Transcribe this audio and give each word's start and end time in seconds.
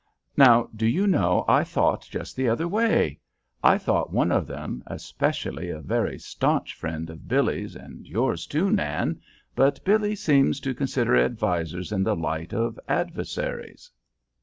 "Now, 0.35 0.67
do 0.75 0.87
you 0.87 1.05
know, 1.05 1.45
I 1.47 1.63
thought 1.63 2.07
just 2.09 2.35
the 2.35 2.49
other 2.49 2.67
way? 2.67 3.19
I 3.63 3.77
thought 3.77 4.11
one 4.11 4.31
of 4.31 4.47
them, 4.47 4.81
especially, 4.87 5.69
a 5.69 5.77
very 5.79 6.17
stanch 6.17 6.73
friend 6.73 7.07
of 7.11 7.27
Billy's 7.27 7.75
and 7.75 8.07
yours, 8.07 8.47
too, 8.47 8.71
Nan, 8.71 9.21
but 9.55 9.85
Billy 9.85 10.15
seems 10.15 10.59
to 10.61 10.73
consider 10.73 11.15
advisers 11.15 11.91
in 11.91 12.01
the 12.01 12.15
light 12.15 12.51
of 12.51 12.79
adversaries." 12.89 13.91